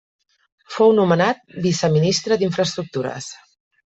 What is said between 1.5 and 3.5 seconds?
viceministre d'infraestructures.